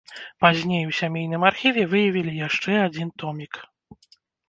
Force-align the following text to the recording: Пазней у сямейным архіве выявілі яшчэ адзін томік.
Пазней 0.45 0.83
у 0.91 0.95
сямейным 1.01 1.45
архіве 1.51 1.83
выявілі 1.93 2.33
яшчэ 2.47 2.83
адзін 2.89 3.09
томік. 3.23 3.65